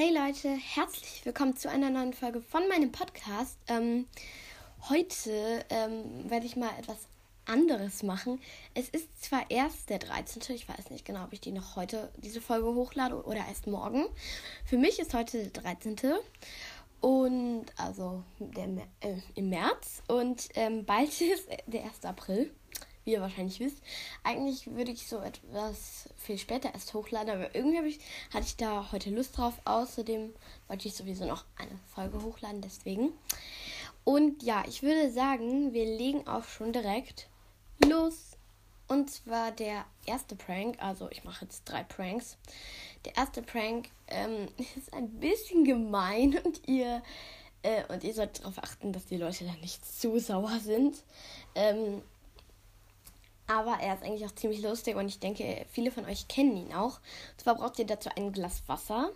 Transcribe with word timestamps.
Hey 0.00 0.14
Leute, 0.14 0.50
herzlich 0.50 1.24
willkommen 1.24 1.56
zu 1.56 1.68
einer 1.68 1.90
neuen 1.90 2.12
Folge 2.12 2.40
von 2.40 2.68
meinem 2.68 2.92
Podcast. 2.92 3.58
Ähm, 3.66 4.06
heute 4.88 5.64
ähm, 5.70 6.30
werde 6.30 6.46
ich 6.46 6.54
mal 6.54 6.70
etwas 6.78 7.08
anderes 7.46 8.04
machen. 8.04 8.40
Es 8.74 8.88
ist 8.90 9.08
zwar 9.20 9.50
erst 9.50 9.90
der 9.90 9.98
13. 9.98 10.54
Ich 10.54 10.68
weiß 10.68 10.90
nicht 10.90 11.04
genau, 11.04 11.24
ob 11.24 11.32
ich 11.32 11.40
die 11.40 11.50
noch 11.50 11.74
heute, 11.74 12.12
diese 12.16 12.40
Folge 12.40 12.68
hochlade 12.68 13.24
oder 13.24 13.44
erst 13.48 13.66
morgen. 13.66 14.06
Für 14.64 14.78
mich 14.78 15.00
ist 15.00 15.14
heute 15.14 15.48
der 15.48 15.62
13. 15.64 15.96
Und 17.00 17.66
also 17.76 18.22
der, 18.38 18.68
äh, 19.00 19.16
im 19.34 19.48
März 19.48 20.04
und 20.06 20.48
ähm, 20.54 20.84
bald 20.84 21.08
ist 21.20 21.48
der 21.66 21.82
1. 21.82 22.04
April 22.04 22.52
wie 23.04 23.12
ihr 23.12 23.20
wahrscheinlich 23.20 23.60
wisst. 23.60 23.82
Eigentlich 24.24 24.66
würde 24.74 24.92
ich 24.92 25.08
so 25.08 25.18
etwas 25.18 26.08
viel 26.16 26.38
später 26.38 26.72
erst 26.72 26.94
hochladen, 26.94 27.30
aber 27.30 27.54
irgendwie 27.54 27.88
ich, 27.88 28.00
hatte 28.32 28.46
ich 28.46 28.56
da 28.56 28.90
heute 28.92 29.10
Lust 29.10 29.36
drauf. 29.36 29.54
Außerdem 29.64 30.32
wollte 30.68 30.88
ich 30.88 30.94
sowieso 30.94 31.26
noch 31.26 31.44
eine 31.56 31.78
Folge 31.94 32.22
hochladen, 32.22 32.60
deswegen. 32.60 33.12
Und 34.04 34.42
ja, 34.42 34.64
ich 34.66 34.82
würde 34.82 35.10
sagen, 35.10 35.72
wir 35.72 35.84
legen 35.84 36.26
auch 36.26 36.44
schon 36.44 36.72
direkt 36.72 37.28
los. 37.84 38.36
Und 38.86 39.10
zwar 39.10 39.52
der 39.52 39.84
erste 40.06 40.34
Prank, 40.34 40.76
also 40.80 41.10
ich 41.10 41.24
mache 41.24 41.44
jetzt 41.44 41.64
drei 41.66 41.84
Pranks. 41.84 42.38
Der 43.04 43.16
erste 43.16 43.42
Prank 43.42 43.90
ähm, 44.06 44.48
ist 44.76 44.92
ein 44.94 45.20
bisschen 45.20 45.64
gemein 45.64 46.38
und 46.42 46.66
ihr 46.66 47.02
äh, 47.62 47.82
und 47.88 48.04
ihr 48.04 48.14
sollt 48.14 48.40
darauf 48.40 48.58
achten, 48.58 48.92
dass 48.92 49.06
die 49.06 49.16
Leute 49.16 49.44
da 49.44 49.52
nicht 49.60 49.84
zu 49.84 50.18
sauer 50.18 50.58
sind. 50.60 51.02
Ähm, 51.54 52.02
aber 53.48 53.78
er 53.80 53.94
ist 53.94 54.04
eigentlich 54.04 54.26
auch 54.26 54.34
ziemlich 54.34 54.62
lustig 54.62 54.96
und 54.96 55.08
ich 55.08 55.18
denke, 55.18 55.66
viele 55.70 55.90
von 55.90 56.04
euch 56.04 56.28
kennen 56.28 56.56
ihn 56.56 56.74
auch. 56.74 57.00
Und 57.32 57.40
zwar 57.40 57.56
braucht 57.56 57.78
ihr 57.78 57.86
dazu 57.86 58.10
ein 58.14 58.32
Glas 58.32 58.62
Wasser. 58.66 59.10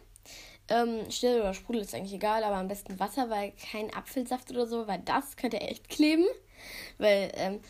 Ähm, 0.69 1.11
still 1.11 1.41
oder 1.41 1.55
Sprudel 1.55 1.83
ist 1.83 1.95
eigentlich 1.95 2.15
egal, 2.15 2.43
aber 2.43 2.57
am 2.57 2.69
besten 2.69 2.99
Wasser, 2.99 3.29
weil 3.31 3.53
kein 3.53 3.93
Apfelsaft 3.93 4.51
oder 4.51 4.67
so, 4.67 4.87
weil 4.87 5.01
das 5.01 5.37
könnte 5.37 5.61
echt 5.61 5.89
kleben. 5.89 6.25
Weil, 6.99 7.31
ähm, 7.35 7.61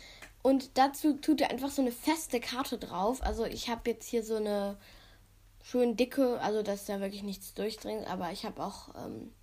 und 0.41 0.77
dazu 0.77 1.13
tut 1.13 1.41
ihr 1.41 1.49
einfach 1.49 1.69
so 1.69 1.81
eine 1.81 1.91
feste 1.91 2.39
Karte 2.39 2.77
drauf. 2.77 3.21
Also 3.23 3.45
ich 3.45 3.69
habe 3.69 3.89
jetzt 3.89 4.07
hier 4.07 4.23
so 4.23 4.35
eine 4.35 4.77
schön 5.63 5.97
dicke, 5.97 6.39
also 6.41 6.61
dass 6.61 6.85
da 6.85 6.99
wirklich 6.99 7.23
nichts 7.23 7.53
durchdringt, 7.53 8.07
aber 8.07 8.31
ich 8.31 8.45
habe 8.45 8.63
auch 8.63 8.89
ähm, 8.95 9.33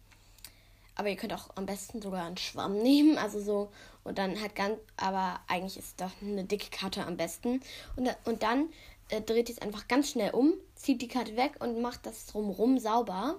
aber 1.00 1.08
ihr 1.08 1.16
könnt 1.16 1.32
auch 1.32 1.48
am 1.54 1.64
besten 1.64 2.02
sogar 2.02 2.26
einen 2.26 2.36
Schwamm 2.36 2.76
nehmen, 2.82 3.16
also 3.16 3.40
so 3.40 3.72
und 4.04 4.18
dann 4.18 4.38
halt 4.38 4.54
ganz, 4.54 4.78
aber 4.98 5.40
eigentlich 5.48 5.78
ist 5.78 5.98
doch 5.98 6.10
eine 6.20 6.44
dicke 6.44 6.68
Karte 6.70 7.06
am 7.06 7.16
besten 7.16 7.62
und, 7.96 8.14
und 8.26 8.42
dann 8.42 8.68
äh, 9.08 9.22
dreht 9.22 9.48
ihr 9.48 9.54
es 9.54 9.62
einfach 9.62 9.88
ganz 9.88 10.10
schnell 10.10 10.32
um, 10.32 10.52
zieht 10.74 11.00
die 11.00 11.08
Karte 11.08 11.36
weg 11.36 11.52
und 11.60 11.80
macht 11.80 12.04
das 12.04 12.26
drumrum 12.26 12.78
sauber. 12.78 13.36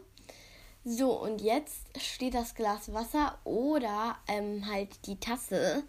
So 0.84 1.22
und 1.22 1.42
jetzt 1.42 1.84
steht 2.00 2.34
das 2.34 2.56
Glas 2.56 2.92
Wasser 2.94 3.38
oder 3.44 4.18
ähm, 4.28 4.66
halt 4.66 4.90
die 5.06 5.20
Tasse 5.20 5.84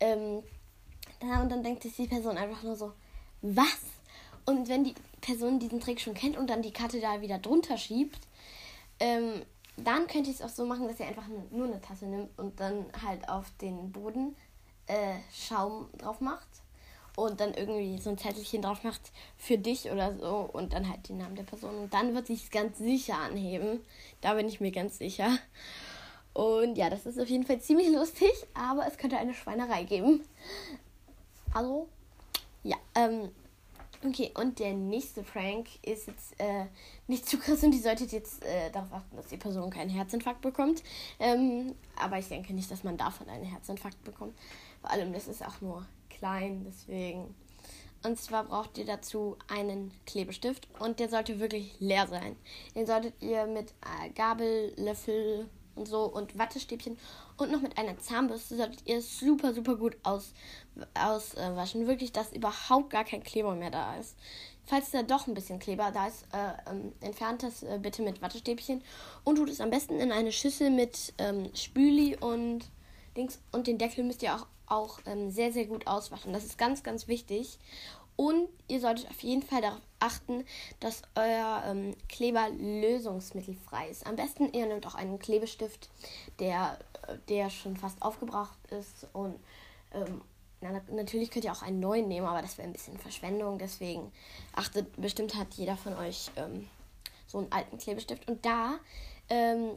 ähm, 0.00 0.42
da 1.20 1.42
und 1.42 1.50
dann 1.50 1.62
denkt 1.62 1.82
sich 1.82 1.94
die 1.94 2.06
Person 2.06 2.38
einfach 2.38 2.62
nur 2.62 2.76
so, 2.76 2.94
was? 3.42 3.80
Und 4.46 4.70
wenn 4.70 4.84
die 4.84 4.94
Person 5.20 5.58
diesen 5.58 5.80
Trick 5.80 6.00
schon 6.00 6.14
kennt 6.14 6.38
und 6.38 6.48
dann 6.48 6.62
die 6.62 6.72
Karte 6.72 7.00
da 7.00 7.20
wieder 7.20 7.38
drunter 7.38 7.76
schiebt, 7.76 8.20
ähm, 8.98 9.42
dann 9.84 10.06
könnte 10.06 10.30
ich 10.30 10.36
es 10.36 10.42
auch 10.42 10.48
so 10.48 10.64
machen, 10.64 10.88
dass 10.88 11.00
ihr 11.00 11.06
einfach 11.06 11.26
nur 11.50 11.66
eine 11.66 11.80
Tasse 11.80 12.06
nimmt 12.06 12.36
und 12.38 12.58
dann 12.60 12.86
halt 13.04 13.28
auf 13.28 13.46
den 13.60 13.92
Boden 13.92 14.36
äh, 14.86 15.16
Schaum 15.32 15.88
drauf 15.98 16.20
macht 16.20 16.48
und 17.16 17.40
dann 17.40 17.54
irgendwie 17.54 17.98
so 17.98 18.10
ein 18.10 18.18
Zettelchen 18.18 18.62
drauf 18.62 18.84
macht 18.84 19.12
für 19.36 19.58
dich 19.58 19.90
oder 19.90 20.16
so 20.16 20.48
und 20.52 20.72
dann 20.72 20.88
halt 20.88 21.08
den 21.08 21.18
Namen 21.18 21.36
der 21.36 21.42
Person 21.42 21.76
und 21.76 21.94
dann 21.94 22.14
wird 22.14 22.26
sich 22.26 22.50
ganz 22.50 22.78
sicher 22.78 23.18
anheben. 23.18 23.80
Da 24.20 24.34
bin 24.34 24.48
ich 24.48 24.60
mir 24.60 24.70
ganz 24.70 24.98
sicher. 24.98 25.38
Und 26.32 26.78
ja, 26.78 26.88
das 26.88 27.06
ist 27.06 27.18
auf 27.18 27.28
jeden 27.28 27.44
Fall 27.44 27.60
ziemlich 27.60 27.88
lustig, 27.88 28.30
aber 28.54 28.86
es 28.86 28.96
könnte 28.96 29.16
eine 29.16 29.34
Schweinerei 29.34 29.82
geben. 29.82 30.22
Also, 31.52 31.88
ja, 32.62 32.76
ähm, 32.94 33.30
Okay, 34.06 34.30
und 34.34 34.60
der 34.60 34.74
nächste 34.74 35.24
Prank 35.24 35.66
ist 35.82 36.06
jetzt 36.06 36.38
äh, 36.38 36.66
nicht 37.08 37.28
zu 37.28 37.36
krass 37.36 37.64
und 37.64 37.72
die 37.72 37.80
solltet 37.80 38.12
jetzt 38.12 38.44
äh, 38.44 38.70
darauf 38.70 38.92
achten, 38.92 39.16
dass 39.16 39.26
die 39.26 39.36
Person 39.36 39.70
keinen 39.70 39.90
Herzinfarkt 39.90 40.40
bekommt. 40.40 40.84
Ähm, 41.18 41.74
aber 41.96 42.18
ich 42.18 42.28
denke 42.28 42.54
nicht, 42.54 42.70
dass 42.70 42.84
man 42.84 42.96
davon 42.96 43.28
einen 43.28 43.44
Herzinfarkt 43.44 44.02
bekommt. 44.04 44.38
Vor 44.80 44.90
allem, 44.90 45.12
das 45.12 45.26
ist 45.26 45.44
auch 45.44 45.60
nur 45.60 45.84
klein, 46.10 46.64
deswegen. 46.64 47.34
Und 48.04 48.20
zwar 48.20 48.44
braucht 48.44 48.78
ihr 48.78 48.86
dazu 48.86 49.36
einen 49.48 49.92
Klebestift 50.06 50.68
und 50.78 51.00
der 51.00 51.08
sollte 51.08 51.40
wirklich 51.40 51.74
leer 51.80 52.06
sein. 52.06 52.36
Den 52.76 52.86
solltet 52.86 53.20
ihr 53.20 53.46
mit 53.46 53.72
äh, 53.82 54.10
Gabel, 54.10 54.74
Löffel 54.76 55.48
und 55.78 55.86
so 55.86 56.04
und 56.04 56.38
Wattestäbchen 56.38 56.98
und 57.36 57.50
noch 57.50 57.60
mit 57.60 57.78
einer 57.78 57.98
Zahnbürste 57.98 58.56
solltet 58.56 58.86
ihr 58.86 59.00
super, 59.00 59.54
super 59.54 59.76
gut 59.76 59.96
aus, 60.02 60.32
auswaschen. 60.94 61.86
Wirklich, 61.86 62.12
dass 62.12 62.32
überhaupt 62.32 62.90
gar 62.90 63.04
kein 63.04 63.22
Kleber 63.22 63.54
mehr 63.54 63.70
da 63.70 63.96
ist. 63.96 64.16
Falls 64.66 64.90
da 64.90 65.02
doch 65.02 65.26
ein 65.26 65.34
bisschen 65.34 65.58
Kleber 65.58 65.90
da 65.92 66.08
ist, 66.08 66.24
äh, 66.32 66.70
ähm, 66.70 66.92
entfernt 67.00 67.42
das 67.42 67.62
äh, 67.62 67.78
bitte 67.80 68.02
mit 68.02 68.20
Wattestäbchen 68.20 68.82
und 69.24 69.36
tut 69.36 69.48
es 69.48 69.62
am 69.62 69.70
besten 69.70 69.98
in 69.98 70.12
eine 70.12 70.32
Schüssel 70.32 70.68
mit 70.70 71.14
ähm, 71.16 71.50
Spüli 71.54 72.16
und 72.16 72.66
Dings. 73.16 73.40
Und 73.50 73.66
den 73.66 73.78
Deckel 73.78 74.04
müsst 74.04 74.22
ihr 74.22 74.34
auch, 74.34 74.46
auch 74.66 75.00
ähm, 75.06 75.30
sehr, 75.30 75.52
sehr 75.52 75.64
gut 75.64 75.86
auswaschen. 75.86 76.34
Das 76.34 76.44
ist 76.44 76.58
ganz, 76.58 76.82
ganz 76.82 77.08
wichtig. 77.08 77.58
Und 78.18 78.48
ihr 78.66 78.80
solltet 78.80 79.08
auf 79.08 79.20
jeden 79.20 79.44
Fall 79.44 79.62
darauf 79.62 79.80
achten, 80.00 80.44
dass 80.80 81.02
euer 81.14 81.62
ähm, 81.66 81.94
Kleber 82.08 82.48
lösungsmittelfrei 82.50 83.90
ist. 83.90 84.08
Am 84.08 84.16
besten 84.16 84.52
ihr 84.52 84.66
nehmt 84.66 84.84
auch 84.88 84.96
einen 84.96 85.20
Klebestift, 85.20 85.88
der, 86.40 86.80
äh, 87.06 87.16
der 87.28 87.48
schon 87.48 87.76
fast 87.76 88.02
aufgebraucht 88.02 88.58
ist. 88.72 89.06
Und 89.12 89.36
ähm, 89.94 90.20
na, 90.60 90.80
natürlich 90.90 91.30
könnt 91.30 91.44
ihr 91.44 91.52
auch 91.52 91.62
einen 91.62 91.78
neuen 91.78 92.08
nehmen, 92.08 92.26
aber 92.26 92.42
das 92.42 92.58
wäre 92.58 92.66
ein 92.66 92.72
bisschen 92.72 92.98
Verschwendung. 92.98 93.56
Deswegen 93.56 94.10
achtet, 94.52 95.00
bestimmt 95.00 95.36
hat 95.36 95.54
jeder 95.54 95.76
von 95.76 95.96
euch 95.96 96.32
ähm, 96.34 96.68
so 97.28 97.38
einen 97.38 97.52
alten 97.52 97.78
Klebestift. 97.78 98.28
Und 98.28 98.44
da 98.44 98.80
ähm, 99.28 99.76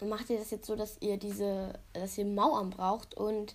macht 0.00 0.30
ihr 0.30 0.38
das 0.38 0.50
jetzt 0.50 0.64
so, 0.64 0.76
dass 0.76 0.96
ihr 1.00 1.18
diese, 1.18 1.78
dass 1.92 2.16
ihr 2.16 2.24
Mauern 2.24 2.70
braucht 2.70 3.14
und 3.18 3.54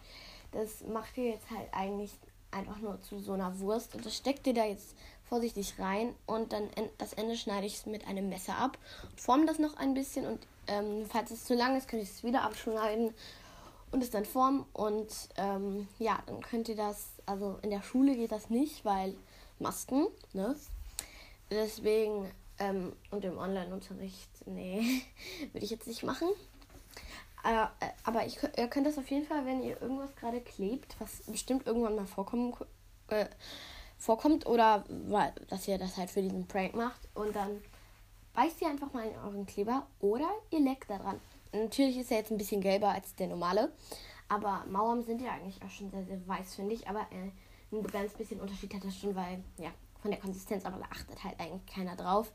das 0.51 0.81
macht 0.81 1.17
ihr 1.17 1.31
jetzt 1.31 1.49
halt 1.49 1.73
eigentlich 1.73 2.11
einfach 2.51 2.79
nur 2.79 3.01
zu 3.01 3.19
so 3.19 3.33
einer 3.33 3.59
Wurst 3.59 3.95
und 3.95 4.05
das 4.05 4.15
steckt 4.15 4.47
ihr 4.47 4.53
da 4.53 4.65
jetzt 4.65 4.95
vorsichtig 5.27 5.75
rein 5.77 6.15
und 6.25 6.53
dann 6.53 6.69
das 6.97 7.13
Ende 7.13 7.35
schneide 7.35 7.67
ich 7.67 7.85
mit 7.85 8.07
einem 8.07 8.29
Messer 8.29 8.57
ab 8.57 8.77
und 9.03 9.21
forme 9.21 9.45
das 9.45 9.59
noch 9.59 9.77
ein 9.77 9.93
bisschen 9.93 10.25
und 10.25 10.39
ähm, 10.67 11.05
falls 11.07 11.31
es 11.31 11.45
zu 11.45 11.53
lang 11.53 11.77
ist, 11.77 11.87
könnt 11.87 12.03
ihr 12.03 12.09
es 12.09 12.23
wieder 12.23 12.43
abschneiden 12.43 13.13
und 13.91 14.03
es 14.03 14.09
dann 14.09 14.25
formen 14.25 14.65
und 14.73 15.11
ähm, 15.37 15.87
ja, 15.99 16.19
dann 16.25 16.41
könnt 16.41 16.69
ihr 16.69 16.75
das, 16.75 17.09
also 17.25 17.59
in 17.61 17.69
der 17.69 17.81
Schule 17.81 18.15
geht 18.15 18.31
das 18.31 18.49
nicht, 18.49 18.85
weil 18.85 19.15
Masken, 19.59 20.07
ne? 20.33 20.55
Deswegen 21.51 22.29
ähm, 22.59 22.93
und 23.11 23.25
im 23.25 23.37
Online-Unterricht, 23.37 24.29
nee, 24.45 25.01
würde 25.53 25.65
ich 25.65 25.71
jetzt 25.71 25.87
nicht 25.87 26.03
machen. 26.03 26.27
Äh, 27.43 27.67
aber 28.03 28.25
ich, 28.25 28.37
ihr 28.57 28.67
könnt 28.67 28.87
das 28.87 28.97
auf 28.97 29.09
jeden 29.09 29.25
Fall, 29.25 29.45
wenn 29.45 29.63
ihr 29.63 29.81
irgendwas 29.81 30.15
gerade 30.15 30.41
klebt, 30.41 30.95
was 30.99 31.21
bestimmt 31.27 31.67
irgendwann 31.67 31.95
mal 31.95 32.05
vorkommen, 32.05 32.53
äh, 33.07 33.25
vorkommt, 33.97 34.45
oder 34.45 34.83
weil, 34.87 35.33
dass 35.47 35.67
ihr 35.67 35.77
das 35.77 35.97
halt 35.97 36.09
für 36.09 36.21
diesen 36.21 36.47
Prank 36.47 36.75
macht 36.75 37.07
und 37.13 37.35
dann 37.35 37.61
beißt 38.33 38.61
ihr 38.61 38.69
einfach 38.69 38.93
mal 38.93 39.05
in 39.05 39.15
euren 39.17 39.45
Kleber 39.45 39.87
oder 39.99 40.29
ihr 40.51 40.59
leckt 40.59 40.89
daran. 40.89 41.19
Natürlich 41.51 41.97
ist 41.97 42.11
er 42.11 42.17
jetzt 42.17 42.31
ein 42.31 42.37
bisschen 42.37 42.61
gelber 42.61 42.89
als 42.89 43.15
der 43.15 43.27
normale, 43.27 43.71
aber 44.27 44.63
Mauern 44.69 45.03
sind 45.03 45.21
ja 45.21 45.31
eigentlich 45.31 45.61
auch 45.63 45.69
schon 45.69 45.89
sehr, 45.89 46.05
sehr 46.05 46.27
weiß, 46.27 46.55
finde 46.55 46.75
ich. 46.75 46.87
Aber 46.87 47.01
äh, 47.11 47.75
ein 47.75 47.83
ganz 47.87 48.13
bisschen 48.13 48.39
Unterschied 48.39 48.73
hat 48.73 48.85
das 48.85 48.97
schon, 48.97 49.15
weil, 49.15 49.43
ja, 49.57 49.71
von 50.01 50.11
der 50.11 50.19
Konsistenz, 50.19 50.65
aber 50.65 50.79
achtet 50.89 51.23
halt 51.23 51.39
eigentlich 51.39 51.65
keiner 51.65 51.95
drauf. 51.95 52.31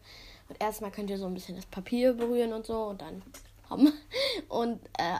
Und 0.48 0.60
erstmal 0.60 0.90
könnt 0.90 1.10
ihr 1.10 1.18
so 1.18 1.26
ein 1.26 1.34
bisschen 1.34 1.56
das 1.56 1.66
Papier 1.66 2.12
berühren 2.12 2.52
und 2.52 2.66
so 2.66 2.84
und 2.86 3.00
dann 3.00 3.22
haben. 3.68 3.92
Und 4.48 4.80
äh, 4.98 5.18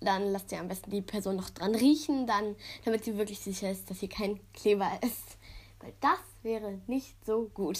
dann 0.00 0.30
lasst 0.32 0.52
ihr 0.52 0.60
am 0.60 0.68
besten 0.68 0.90
die 0.90 1.02
Person 1.02 1.36
noch 1.36 1.50
dran 1.50 1.74
riechen, 1.74 2.26
dann, 2.26 2.56
damit 2.84 3.04
sie 3.04 3.16
wirklich 3.16 3.40
sicher 3.40 3.70
ist, 3.70 3.90
dass 3.90 4.00
hier 4.00 4.08
kein 4.08 4.40
Kleber 4.52 4.90
ist. 5.02 5.38
Weil 5.80 5.94
das 6.00 6.18
wäre 6.42 6.80
nicht 6.86 7.14
so 7.24 7.50
gut. 7.54 7.78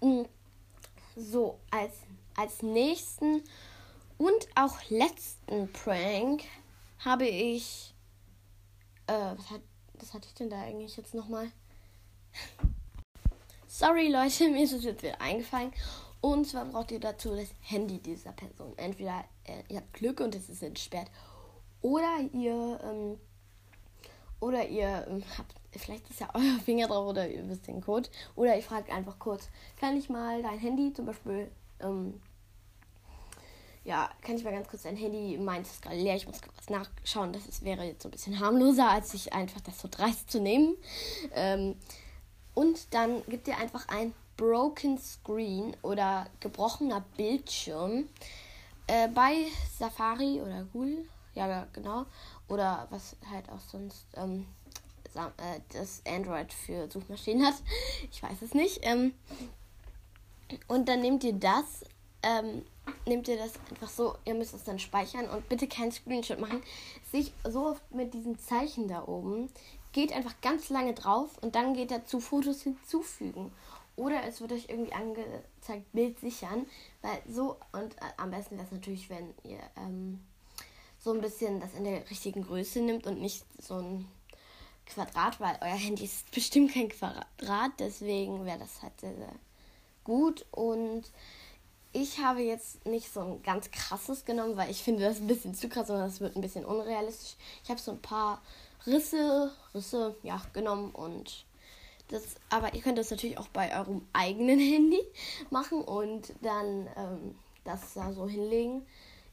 Mm. 0.00 0.22
So, 1.14 1.60
als, 1.70 1.92
als 2.36 2.62
nächsten 2.62 3.42
und 4.16 4.48
auch 4.54 4.78
letzten 4.88 5.70
Prank 5.72 6.44
habe 6.98 7.26
ich. 7.26 7.94
Äh, 9.06 9.12
was, 9.12 9.50
hat, 9.50 9.60
was 9.94 10.14
hatte 10.14 10.28
ich 10.28 10.34
denn 10.34 10.48
da 10.48 10.60
eigentlich 10.60 10.96
jetzt 10.96 11.12
nochmal? 11.12 11.50
Sorry, 13.66 14.08
Leute, 14.08 14.48
mir 14.50 14.64
ist 14.64 14.72
es 14.72 14.84
jetzt 14.84 15.02
wieder 15.02 15.20
eingefallen. 15.20 15.72
Und 16.22 16.46
zwar 16.46 16.64
braucht 16.64 16.92
ihr 16.92 17.00
dazu 17.00 17.34
das 17.34 17.48
Handy 17.60 17.98
dieser 17.98 18.32
Person. 18.32 18.72
Entweder 18.78 19.24
äh, 19.44 19.64
ihr 19.68 19.78
habt 19.78 19.92
Glück 19.92 20.20
und 20.20 20.34
es 20.34 20.48
ist 20.48 20.62
entsperrt. 20.62 21.10
Oder 21.82 22.20
ihr, 22.32 22.80
ähm, 22.84 23.18
oder 24.38 24.66
ihr 24.68 25.04
ähm, 25.08 25.24
habt, 25.36 25.52
vielleicht 25.76 26.08
ist 26.08 26.20
ja 26.20 26.28
euer 26.34 26.60
Finger 26.64 26.86
drauf 26.86 27.08
oder 27.08 27.28
ihr 27.28 27.46
wisst 27.48 27.66
den 27.66 27.80
Code. 27.80 28.08
Oder 28.36 28.56
ihr 28.56 28.62
fragt 28.62 28.90
einfach 28.90 29.18
kurz, 29.18 29.48
kann 29.80 29.96
ich 29.96 30.08
mal 30.08 30.42
dein 30.42 30.60
Handy 30.60 30.92
zum 30.92 31.06
Beispiel 31.06 31.50
ähm, 31.80 32.20
ja, 33.84 34.08
kann 34.20 34.36
ich 34.36 34.44
mal 34.44 34.52
ganz 34.52 34.68
kurz 34.68 34.82
dein 34.82 34.96
Handy 34.96 35.36
meint 35.38 35.66
es 35.66 35.80
gerade 35.80 35.96
leer. 35.96 36.14
Ich 36.14 36.28
muss 36.28 36.40
was 36.56 36.70
nachschauen. 36.70 37.32
Das 37.32 37.46
ist, 37.46 37.64
wäre 37.64 37.84
jetzt 37.84 38.02
so 38.02 38.08
ein 38.08 38.12
bisschen 38.12 38.38
harmloser, 38.38 38.88
als 38.88 39.10
sich 39.10 39.32
einfach 39.32 39.60
das 39.60 39.80
so 39.80 39.88
dreist 39.90 40.30
zu 40.30 40.40
nehmen. 40.40 40.76
Ähm, 41.34 41.74
und 42.54 42.94
dann 42.94 43.24
gibt 43.26 43.48
ihr 43.48 43.56
einfach 43.56 43.88
ein 43.88 44.14
Broken 44.42 44.98
Screen 44.98 45.76
oder 45.82 46.26
gebrochener 46.40 47.04
Bildschirm 47.16 48.08
äh, 48.88 49.06
bei 49.06 49.46
Safari 49.78 50.40
oder 50.40 50.64
Google. 50.72 51.08
Ja, 51.36 51.68
genau. 51.72 52.06
Oder 52.48 52.88
was 52.90 53.14
halt 53.30 53.48
auch 53.50 53.60
sonst 53.60 54.04
ähm, 54.16 54.48
äh, 55.14 55.60
das 55.72 56.02
Android 56.04 56.52
für 56.52 56.90
Suchmaschinen 56.90 57.46
hat. 57.46 57.54
Ich 58.10 58.20
weiß 58.20 58.42
es 58.42 58.52
nicht. 58.52 58.80
Ähm, 58.82 59.14
und 60.66 60.88
dann 60.88 61.02
nehmt 61.02 61.22
ihr 61.22 61.34
das, 61.34 61.84
ähm, 62.24 62.62
nehmt 63.06 63.28
ihr 63.28 63.36
das 63.36 63.52
einfach 63.70 63.88
so, 63.88 64.16
ihr 64.24 64.34
müsst 64.34 64.54
es 64.54 64.64
dann 64.64 64.80
speichern 64.80 65.30
und 65.30 65.48
bitte 65.48 65.68
keinen 65.68 65.92
Screenshot 65.92 66.40
machen. 66.40 66.64
Sich 67.12 67.32
so 67.48 67.68
oft 67.68 67.94
mit 67.94 68.12
diesen 68.12 68.36
Zeichen 68.40 68.88
da 68.88 69.06
oben, 69.06 69.50
geht 69.92 70.12
einfach 70.12 70.34
ganz 70.40 70.68
lange 70.68 70.94
drauf 70.94 71.38
und 71.42 71.54
dann 71.54 71.74
geht 71.74 71.92
er 71.92 72.06
zu 72.06 72.18
Fotos 72.18 72.62
hinzufügen. 72.62 73.52
Oder 73.96 74.24
es 74.24 74.40
wird 74.40 74.52
euch 74.52 74.68
irgendwie 74.68 74.92
angezeigt, 74.92 75.92
Bild 75.92 76.18
sichern, 76.18 76.66
weil 77.02 77.22
so, 77.28 77.56
und 77.72 77.94
äh, 77.96 78.06
am 78.16 78.30
besten 78.30 78.56
wäre 78.56 78.66
es 78.66 78.72
natürlich, 78.72 79.10
wenn 79.10 79.34
ihr 79.44 79.60
ähm, 79.76 80.20
so 80.98 81.12
ein 81.12 81.20
bisschen 81.20 81.60
das 81.60 81.74
in 81.74 81.84
der 81.84 82.08
richtigen 82.08 82.42
Größe 82.42 82.80
nimmt 82.80 83.06
und 83.06 83.20
nicht 83.20 83.44
so 83.58 83.74
ein 83.74 84.08
Quadrat, 84.86 85.40
weil 85.40 85.58
euer 85.60 85.76
Handy 85.76 86.04
ist 86.04 86.30
bestimmt 86.34 86.72
kein 86.72 86.88
Quadrat, 86.88 87.72
deswegen 87.78 88.44
wäre 88.44 88.58
das 88.58 88.82
halt 88.82 88.98
sehr, 89.00 89.14
sehr 89.14 89.34
gut. 90.04 90.46
Und 90.50 91.04
ich 91.92 92.18
habe 92.18 92.40
jetzt 92.40 92.86
nicht 92.86 93.12
so 93.12 93.20
ein 93.20 93.42
ganz 93.42 93.70
krasses 93.70 94.24
genommen, 94.24 94.56
weil 94.56 94.70
ich 94.70 94.82
finde 94.82 95.04
das 95.04 95.18
ein 95.18 95.26
bisschen 95.26 95.54
zu 95.54 95.68
krass, 95.68 95.88
sondern 95.88 96.08
das 96.08 96.20
wird 96.20 96.36
ein 96.36 96.42
bisschen 96.42 96.64
unrealistisch. 96.64 97.36
Ich 97.62 97.70
habe 97.70 97.80
so 97.80 97.92
ein 97.92 98.00
paar 98.00 98.40
Risse, 98.86 99.52
Risse, 99.74 100.16
ja, 100.22 100.40
genommen 100.52 100.90
und 100.90 101.44
das, 102.12 102.36
aber 102.50 102.74
ihr 102.74 102.82
könnt 102.82 102.98
das 102.98 103.10
natürlich 103.10 103.38
auch 103.38 103.48
bei 103.48 103.76
eurem 103.76 104.06
eigenen 104.12 104.58
Handy 104.58 105.00
machen 105.50 105.82
und 105.82 106.32
dann 106.42 106.88
ähm, 106.96 107.34
das 107.64 107.94
da 107.94 108.12
so 108.12 108.28
hinlegen. 108.28 108.86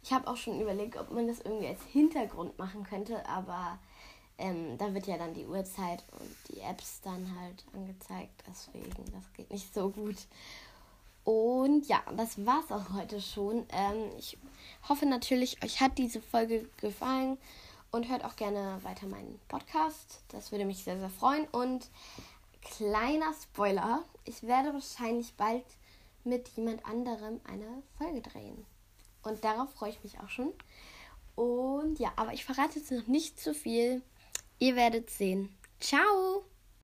Ich 0.04 0.14
habe 0.14 0.28
auch 0.28 0.38
schon 0.38 0.62
überlegt, 0.62 0.98
ob 0.98 1.12
man 1.12 1.28
das 1.28 1.42
irgendwie 1.42 1.68
als 1.68 1.84
Hintergrund 1.92 2.58
machen 2.58 2.84
könnte, 2.84 3.26
aber 3.28 3.80
ähm, 4.38 4.78
da 4.78 4.94
wird 4.94 5.08
ja 5.08 5.18
dann 5.18 5.34
die 5.34 5.46
Uhrzeit 5.46 6.04
und 6.20 6.36
die 6.56 6.62
Apps 6.62 7.02
dann 7.02 7.36
halt 7.40 7.66
angezeigt. 7.74 8.44
Deswegen, 8.48 9.12
das 9.12 9.34
geht 9.36 9.52
nicht 9.52 9.74
so 9.74 9.90
gut. 9.90 10.16
Und 11.26 11.88
ja, 11.88 12.02
das 12.16 12.44
war's 12.46 12.72
auch 12.72 12.94
heute 12.94 13.22
schon. 13.22 13.66
Ähm, 13.72 14.12
ich 14.18 14.38
hoffe 14.88 15.06
natürlich, 15.06 15.62
euch 15.64 15.82
hat 15.82 15.98
diese 15.98 16.22
Folge 16.22 16.68
gefallen 16.78 17.38
und 17.92 18.10
hört 18.10 18.24
auch 18.24 18.36
gerne 18.36 18.80
weiter 18.84 19.08
meinen 19.08 19.40
Podcast. 19.48 20.24
Das 20.30 20.52
würde 20.52 20.66
mich 20.66 20.84
sehr, 20.84 21.00
sehr 21.00 21.10
freuen. 21.10 21.46
Und 21.52 21.90
kleiner 22.70 23.34
Spoiler, 23.34 24.04
ich 24.26 24.44
werde 24.44 24.74
wahrscheinlich 24.74 25.34
bald 25.36 25.66
mit 26.24 26.48
jemand 26.50 26.86
anderem 26.86 27.42
eine 27.46 27.84
Folge 27.98 28.22
drehen. 28.22 28.66
Und 29.24 29.44
darauf 29.44 29.72
freue 29.74 29.90
ich 29.90 30.04
mich 30.04 30.20
auch 30.20 30.30
schon. 30.30 30.54
Und 31.36 32.00
ja, 32.00 32.12
aber 32.16 32.34
ich 32.34 32.46
verrate 32.46 32.80
jetzt 32.80 32.92
noch 32.92 33.08
nicht 33.08 33.40
zu 33.40 33.54
viel. 33.54 34.02
Ihr 34.60 34.76
werdet 34.76 35.10
sehen. 35.10 35.56
Ciao! 35.80 36.46